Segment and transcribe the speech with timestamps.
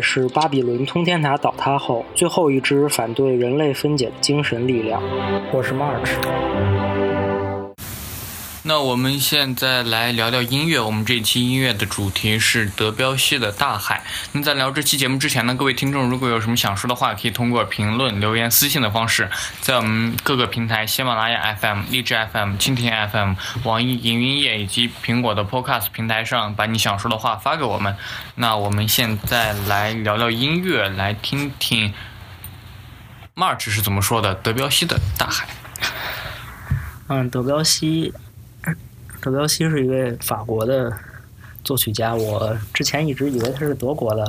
[0.00, 5.02] 是巴比伦通天塔倒塌后最后一支反对人类分解的精神力量。
[5.52, 6.75] 我是 March。
[8.68, 10.80] 那我们现在来聊聊音乐。
[10.80, 14.02] 我们这期音乐的主题是德彪西的《大海》。
[14.32, 27.96] 那在聊这期节目之前呢，各位听众如果有什么想说的话，可以通过评论、留言、私信的方式，在我们各个平台：喜马拉雅 FM、荔枝 FM、蜻蜓 FM、网易云音乐以及苹果的 Podcast 平台上，把你想说的话发给我们。
[28.34, 31.94] 那我们现在来聊聊音乐，来听听
[33.36, 34.34] March 是怎么说的。
[34.34, 35.46] 德彪西的《大海》。
[37.06, 38.12] 嗯，德彪西。
[39.20, 40.92] 德彪西是一位法国的
[41.64, 44.24] 作曲家，我之前一直以为他是德国的，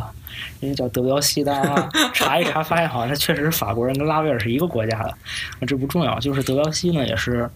[0.59, 1.43] 因为叫德彪西。
[1.45, 5.13] 大家查一查，发现好像他确实是法国人，跟拉威尔是一个国家的。
[5.59, 7.49] 那这不重要，就是德彪西呢，也是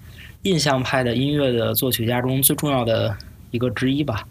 [0.43, 3.15] 印象派的音乐的作曲家中最重要的
[3.49, 4.23] 一个之一吧。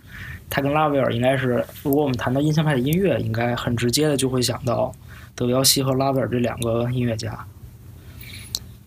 [0.49, 4.93] 他跟拉威尔应该是，如果我们谈到印象派的音乐，应该很直接的就会想到
[5.35, 7.39] 德彪西和拉威尔这两个音乐家。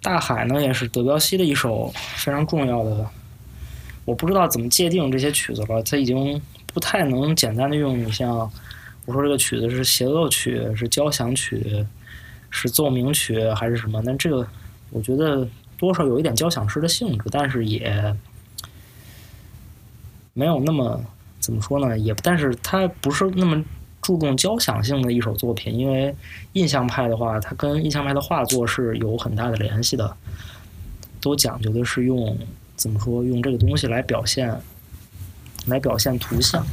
[0.01, 3.05] 大海呢，也是德彪西的一首非常重要的。
[4.05, 6.41] 我不知道怎么界定这些曲子了，它已经
[6.73, 8.51] 不太能简单的用你像
[9.05, 11.85] 我说这个曲子是协奏曲、是交响曲、
[12.49, 14.01] 是奏鸣曲还是什么？
[14.03, 14.45] 那这个
[14.89, 18.13] 我觉得多少有一点交响式的性质，但是也
[20.33, 21.01] 没有那么
[21.39, 21.97] 怎么说呢？
[21.97, 23.63] 也但是它不是那么
[24.01, 26.13] 注重交响性的一首作品，因为
[26.53, 30.13] 印象派的话，它跟印象派的画作是有很大的联系的，
[31.21, 32.37] 都讲究的是用。
[32.75, 33.23] 怎么说？
[33.23, 34.59] 用这个东西来表现，
[35.67, 36.65] 来表现图像。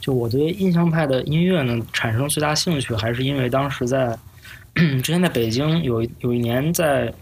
[0.00, 4.18] 就我对印象派的音乐呢，产生最大兴趣，还是因为当时在
[4.74, 7.12] 之前在北京有有一年在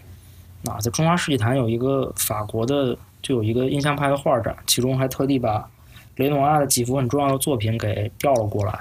[0.62, 5.69] 哪，在中华世纪坛有一个法国的，就有一个印象派的画展，其中还特地把
[6.17, 8.81] 雷诺阿的几幅很重要的作品给调了过来，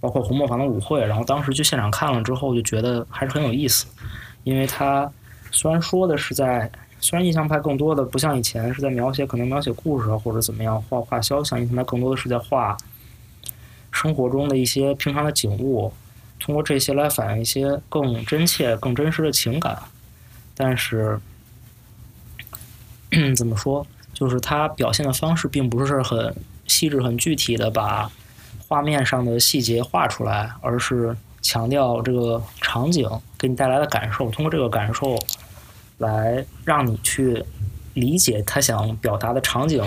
[0.00, 1.04] 包括红磨坊的舞会。
[1.04, 3.86] 然后当时去现场看了之后，就觉得还是很有意思，
[4.44, 5.10] 因为他
[5.50, 6.70] 虽然说的是在。
[7.02, 12.76] 虽然印象派更多的不像以前是在描写，可能描写故事或者怎么样画画肖像，印象派更多的是在画
[13.90, 15.92] 生活中的一些平常的景物，
[16.38, 19.76] 通过这些来反映一些更真切、更真实的情感。
[20.54, 21.18] 但是
[23.36, 23.84] 怎么说，
[24.14, 26.32] 就是它表现的方式并不是很
[26.68, 28.08] 细致、很具体的把
[28.68, 35.18] 画面上的细节画出来，而是强调这个场景给你带来的感受，通过这个感受。
[36.02, 37.42] 来让你去
[37.94, 39.82] 理解他想表达的场景，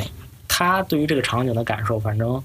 [0.48, 2.42] 他对于这个场景的感受，反正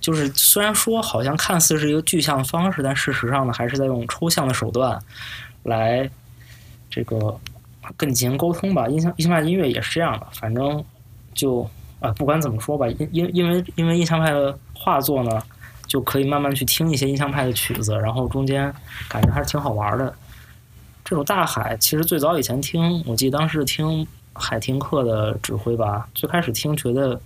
[0.00, 4.98] 就是虽然说好像看似是一个具象的方式，但事实上呢，还是在用抽象的手段
[5.64, 6.08] 来
[6.88, 7.38] 这个
[7.96, 8.88] 跟你进行沟通吧。
[8.88, 10.82] 印象印象派音乐也是这样的，反正
[11.34, 11.68] 就
[12.00, 15.42] 啊，不管怎么说吧，因因因为因为印象派的画作呢，
[15.86, 18.72] 就可以慢慢去听一些印象派的曲子，然后中间
[19.08, 20.14] 感觉还是挺好玩的。
[21.10, 26.08] 这首《大海》其实最早以前听，我记得当时听海听课的指挥吧。
[26.14, 27.20] 最开始听觉得，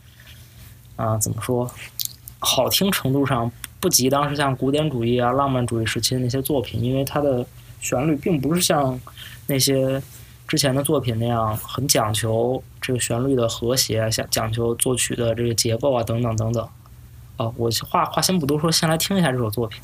[0.97, 1.71] 啊，怎么说，
[2.39, 7.47] 好听程度上不及当时像古典主义啊、浪漫主义时期的那些作品，因为它的
[7.78, 8.99] 旋律并不是像
[9.49, 10.03] 那些
[10.49, 16.67] 之前的作品那样很讲求这个旋律的和谐，像讲求作曲的这个结构啊等等等等。
[17.37, 19.78] 啊，我话话先不多说，先来听一下这首作品。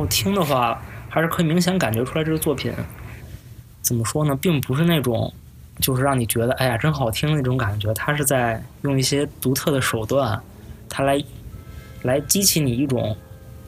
[0.00, 2.72] 后听的话，还是可以明显感觉出来这个作品
[3.82, 5.32] 怎么说呢，并不是那种
[5.78, 10.40] 就是让你觉得哎呀真好听那种感觉，它是在用一些独特的手段，
[10.88, 11.22] 它来
[12.02, 13.14] 来激起你一种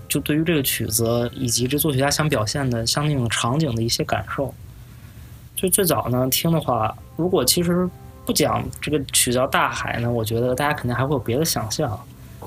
[0.08, 4.54] 就对于这个曲子以及这作曲家想表现的像那种场景的一些感受。
[5.54, 7.88] 就最早呢听的话，如果其实
[8.24, 11.98] 不讲这个曲叫《大海》呢，我觉得大家肯定还会有别的想象。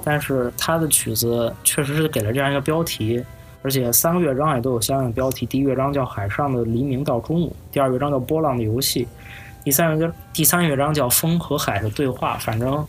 [0.03, 3.23] 但是他的曲子确实是给了这样一个标题，
[3.65, 5.43] 而且三个乐章也都有相应的标题。
[5.43, 9.03] 第一乐章叫《海上的黎明到中午》，第二乐章叫《波浪的游戏》，
[9.63, 12.37] 第三乐第三乐章叫《风和海的对话》。
[12.39, 12.85] 反正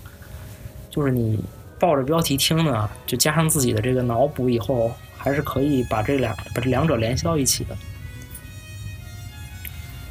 [0.91, 1.43] 就是你
[1.79, 7.75] 抱着标题听呢，就加上自己的这个脑补，以后还是可以把这两把这两者联系到一起的。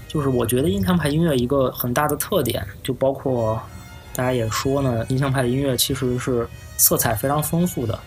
[0.07, 3.61] 就是我觉得印象派音乐一个很大的特点，就包括
[4.15, 6.49] 大家也说呢，印象派的音乐其实是。
[6.77, 7.97] 色彩非常丰富的，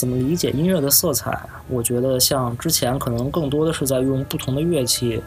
[0.00, 1.38] 怎么理解音乐的色彩？
[1.68, 5.22] 我觉得像之前可能更多的是在用不同的乐器，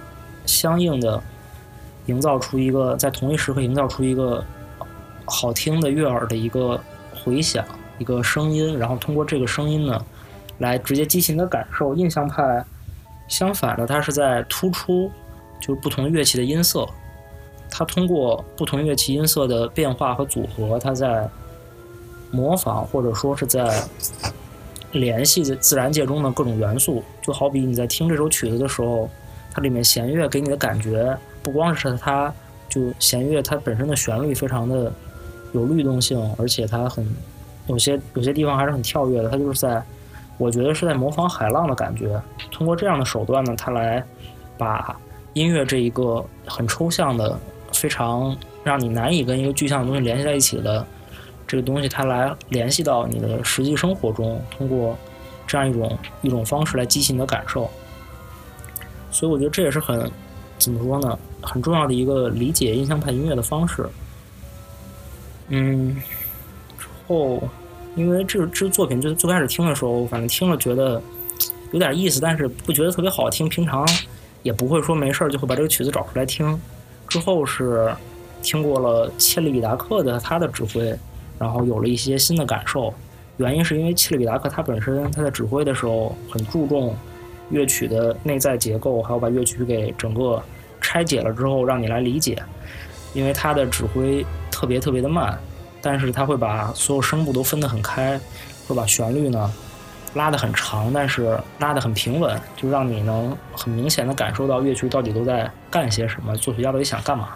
[0.47, 1.21] 相应的
[2.07, 4.43] 营造出一个在同一时刻营造出一个
[5.25, 6.81] 好听的悦耳的一个
[7.13, 7.63] 回响，
[7.99, 10.03] 一个声音，然后通过这个声音呢，
[10.57, 11.93] 来直接激情的感受。
[11.93, 12.65] 印象派
[13.27, 15.11] 相反的，它是在突出
[15.61, 16.89] 就是不同乐器的音色，
[17.69, 21.29] 它通过不同乐器音色的变化和组合，它在。
[22.35, 23.83] 模仿或者说是在
[24.93, 29.09] 联系自然界中的各种元素，就好比你在听这首曲子的时候，
[29.51, 32.33] 它里面弦乐给你的感觉，不光是它
[32.69, 34.91] 就弦乐它本身的旋律非常的
[35.51, 37.05] 有律动性，而且它很
[37.67, 39.83] 有些有些地方还是很跳跃的，它就是在
[40.37, 42.21] 我觉得是在模仿海浪的感觉。
[42.51, 44.03] 通过这样的手段呢，它来
[44.57, 44.95] 把
[45.33, 47.39] 音乐这一个很抽象的、
[47.71, 50.85] 非常让你难以跟一个具象的东西联系在一起的。
[51.53, 54.97] 这个东西它来联系到你的实际生活中，通过
[55.45, 57.69] 这样一种一种方式来激起你的感受，
[59.11, 60.11] 所以我觉得这也是很
[60.57, 63.87] 怎么说呢，很重要的一个理解印象派音乐的方式。
[65.49, 65.95] 嗯，
[66.79, 67.47] 之后
[67.95, 70.99] 因为这这作品就最开始听的时候，反正听了觉得
[71.71, 73.87] 有点意思，但是不觉得特别好听，平常
[74.41, 76.59] 也不会说没事儿就会把这个曲子找出来听。
[77.07, 77.95] 之后是
[78.41, 80.97] 听过了切利比达克的他的指挥。
[81.43, 82.93] 然后有了一些新的感受，
[83.35, 86.95] 原因是因为切里比达克他本身他在指挥的时候很注重
[87.49, 90.41] 乐曲的内在结构，还有把乐曲给整个
[90.79, 92.41] 拆解了之后让你来理解。
[93.13, 95.37] 因为他的指挥特别特别的慢，
[95.81, 98.17] 但是他会把所有声部都分得很开，
[98.69, 99.53] 会把旋律呢
[100.13, 107.35] 拉得很长，但是拉得很平稳，就让你能很明显的感受到乐曲到底都在干些什么，作曲家到底想干嘛。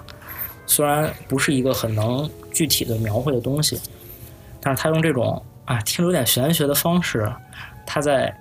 [0.65, 3.79] 虽然不是一个很能具体的描绘的东西，
[4.61, 7.31] 但是他用这种啊听着有点玄学的方式，
[7.85, 8.35] 他在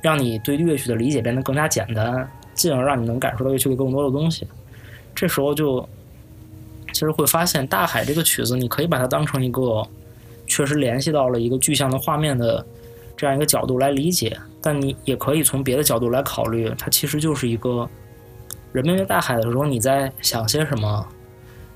[0.00, 4.46] 让你对乐曲的理解变得更加简单，进而让你能感受到乐曲里更多的东西。
[5.14, 5.88] 这时候就
[6.92, 9.86] 其实会发现，《大海》这个曲子，你可以把它当成一个
[10.46, 12.64] 确实联系到了一个具象的画面的
[13.16, 17.88] 这样一个角度来理解，但你也可以从别的角度来考虑，它其实就是一个
[18.72, 21.06] 人面对大海的时候你在想些什么。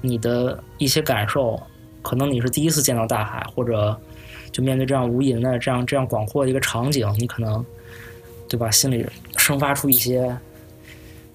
[0.03, 1.61] 你的一些感受，
[2.07, 3.99] 可能你是第一次见到大海，或者
[4.53, 7.67] 就面对这样无垠的、这样这样广阔的一个场景，你可能
[8.49, 8.71] 对吧？
[8.71, 9.05] 心里
[9.37, 10.39] 生发出一些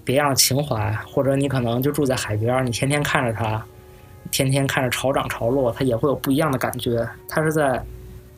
[0.05, 3.61] 别样的情怀，或者你可能就住在海边，你天天看着它，
[4.31, 7.05] 天天看着潮涨潮落，它也会有不一样的感觉。
[7.27, 7.83] 它是在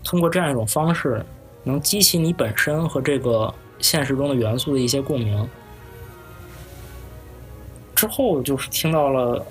[0.04, 1.24] 通过这样一种方式，
[1.64, 5.48] 能激起你本身和这个现实中的元素的一些共鸣。
[7.94, 9.46] 之后就是听到了。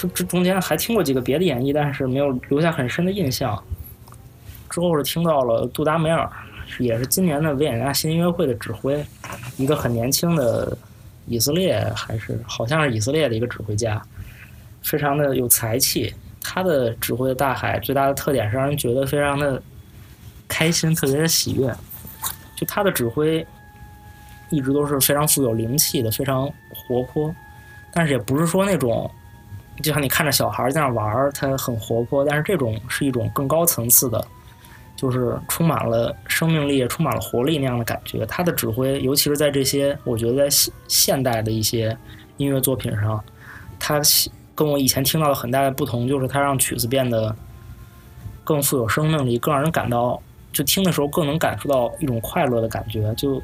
[0.00, 3.62] 这这中间还听过几个别的演绎，但是没有留下很深的印象。
[4.70, 6.26] 之后是听到了杜达梅尔，
[6.78, 9.04] 也是今年的维也纳新音乐会的指挥，
[9.58, 10.74] 一个很年轻的
[11.26, 14.00] 以色列还是好像是以色列的一个指挥家，
[14.82, 16.14] 非常的有才气。
[16.42, 19.60] 他的指挥的大海最大的特点是让人觉得非常的
[20.48, 21.70] 开心，特别的喜悦。
[22.56, 23.46] 就他的指挥
[24.48, 27.34] 一直都是非常富有灵气的，非常活泼，
[27.92, 29.10] 但是也不是说那种。
[29.80, 34.24] 就像你看着小孩在那玩儿，他很活泼，但是这种是一种更高层次的，
[34.96, 38.24] 就是充满了生命力、充满了活力那样的感觉。
[38.26, 41.96] 他的指挥，尤其是在这些我觉得在现现代的一些
[42.36, 43.22] 音乐作品上，
[43.78, 44.00] 他
[44.54, 47.34] 跟我以前听到的很大的不同，就是他让曲子变得
[48.44, 50.20] 更富有生命力，更让人感到
[50.52, 53.14] 就听的时候更能感受到一种快乐的感觉。
[53.14, 53.42] 就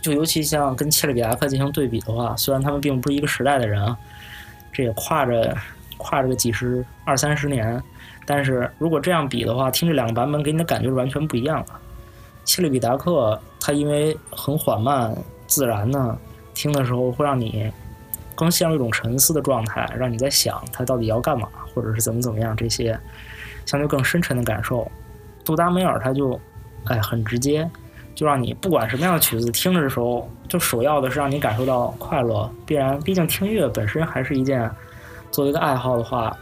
[0.00, 3.96] 就尤其像跟切里比达克进行对比的话，虽然他们并不是一个时代的人啊。
[4.72, 5.56] 这也跨着
[5.98, 7.80] 跨着个几十二三十年，
[8.24, 11.72] 但是如果这样比的话，听这两个版本给你的感觉是完全不一样的。
[12.44, 16.18] 切利比达克它因为很缓慢、自然呢，
[16.54, 17.70] 听的时候会让你
[18.34, 22.98] 更陷入一种沉思的状态，让你在想它到底要干嘛，或者是怎么怎么样这些
[23.64, 24.90] 相对更深沉的感受。
[25.44, 26.40] 杜达梅尔他就
[26.86, 27.68] 哎很直接，
[28.14, 32.50] 就让你不管什么样的曲子听着的时候，就首要的是让你感受到快乐。
[32.66, 34.70] 必然，毕竟听乐本身还是一件
[35.30, 36.36] 作为一个爱好的话，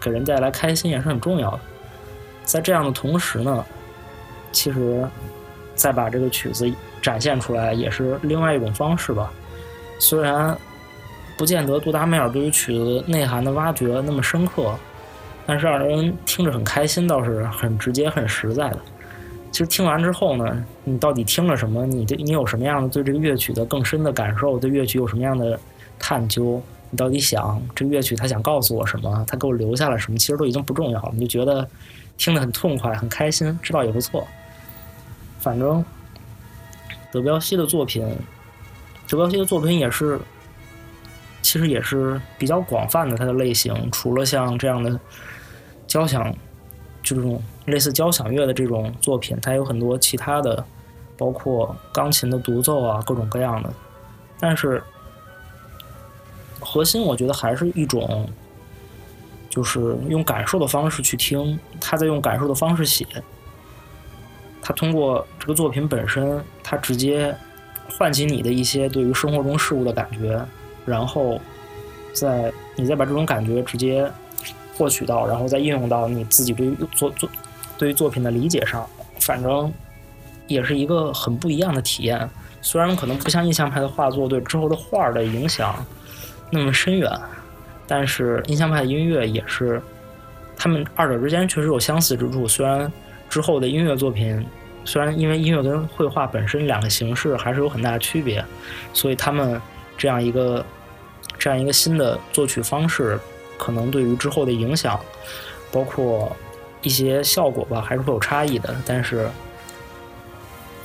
[0.00, 1.60] 给人带来开心也是很重要的。
[2.44, 3.64] 在这样的同时呢，
[4.52, 5.04] 其实
[5.74, 6.70] 再把这个曲子
[7.02, 9.32] 展现出来也是另外一种方式吧。
[9.98, 10.56] 虽然
[11.36, 14.74] 不见得杜达梅尔对于曲子内涵的挖掘那么深刻，
[15.44, 18.78] 但是让人听着很开心，倒是很直接、很实在的。
[19.56, 21.86] 其实听完之后呢，你到底听了什么？
[21.86, 24.58] 你对你有什么样的对这个乐曲的更深的感受？
[24.58, 25.58] 对乐曲有什么样的
[25.98, 26.62] 探究？
[26.90, 29.24] 你到底想这个乐曲它想告诉我什么？
[29.26, 30.18] 它给我留下了什么？
[30.18, 31.10] 其实都已经不重要了。
[31.14, 31.66] 你就觉得。
[32.18, 34.26] 听得很痛快，很开心，知道也不错。
[35.38, 35.82] 反正
[37.10, 38.06] 德彪西的作品，
[39.08, 40.18] 德彪西的作品也是，
[41.40, 43.16] 其实也是比较广泛的。
[43.16, 45.00] 它的类型除了像这样的
[45.86, 46.34] 交响，
[47.06, 50.62] 就这种类似交响乐的这种作品，它有很多其他的，
[51.16, 53.72] 包括钢琴的独奏啊，各种各样的。
[54.40, 54.82] 但是
[56.60, 58.28] 核心，我觉得还是一种。
[59.48, 63.06] 就是用感受的方式去听，他在用感受的方式写。
[64.60, 67.34] 他通过这个作品本身，他直接
[67.88, 70.38] 唤起你的一些对于生活中事物的感觉，
[70.84, 71.40] 然后
[72.12, 74.12] 再你再把这种感觉直接
[74.76, 77.28] 获取到，然后再应用到你自己对于作作
[77.78, 78.86] 对于作品的理解上。
[79.20, 79.72] 反正
[80.46, 82.28] 也是一个很不一样的体验。
[82.62, 85.84] 虽然可能不像印象派的画作对之后的画儿的影响
[86.50, 87.10] 那么深远。
[87.88, 89.80] 但是印象派的音乐也是，
[90.56, 92.48] 他们二者之间确实有相似之处。
[92.48, 92.90] 虽然
[93.30, 94.44] 之后的音乐作品，
[94.84, 98.44] 虽然因为音乐跟绘画本身两个形式还是有很大的区别，
[98.92, 99.60] 所以他们
[99.96, 100.66] 这样一个
[101.38, 103.16] 这样一个新的作曲方式，
[103.58, 105.00] 可能对于之后的影响，
[105.72, 106.34] 包括
[106.82, 108.74] 一些效果吧，还是会有差异的。
[108.86, 109.28] 但是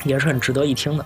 [0.04, 1.06] 也是很值得一听的。